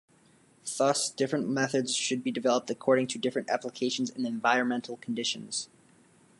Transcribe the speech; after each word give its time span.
Thus, 0.79 1.11
different 1.11 1.47
methods 1.47 1.95
should 1.95 2.23
be 2.23 2.31
developed 2.31 2.71
according 2.71 3.05
to 3.09 3.19
different 3.19 3.51
applications 3.51 4.09
and 4.09 4.25
environmental 4.25 4.97
conditions. 4.97 5.69